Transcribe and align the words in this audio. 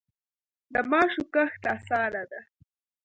د 0.73 0.75
ماشو 0.91 1.23
کښت 1.33 1.63
اسانه 1.75 2.23
دی. 2.31 2.41